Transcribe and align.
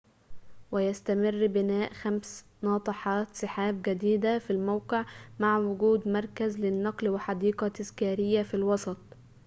ويستمر 0.71 1.47
بناء 1.47 1.93
خمس 1.93 2.45
ناطحات 2.61 3.35
سحابٍ 3.35 3.81
جديدةٍ 3.81 4.39
في 4.39 4.49
الموقع 4.51 5.05
مع 5.39 5.57
وجود 5.57 6.07
مركز 6.07 6.57
للنقل 6.57 7.09
وحديقةٍ 7.09 7.67
تذكاريةٍ 7.67 8.43
في 8.43 8.53
الوسط 8.53 8.97